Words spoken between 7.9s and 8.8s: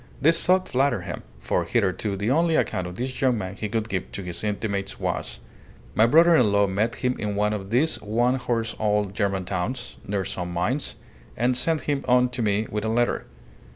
one horse